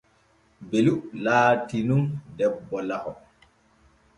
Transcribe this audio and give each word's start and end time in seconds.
Belu 0.69 0.93
laati 1.27 1.81
nun 1.91 2.01
debbo 2.41 2.81
laho. 2.89 3.13